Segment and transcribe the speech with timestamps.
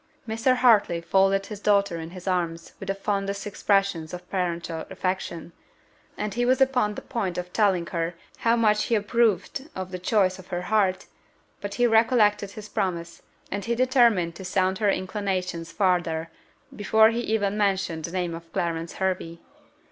[0.27, 0.55] Mr.
[0.55, 5.53] Hartley folded his daughter in his arms with the fondest expressions of parental affection,
[6.17, 9.99] and he was upon the point of telling her how much he approved of the
[9.99, 11.05] choice of her heart;
[11.61, 16.31] but he recollected his promise, and he determined to sound her inclinations farther,
[16.75, 19.39] before he even mentioned the name of Clarence Hervey.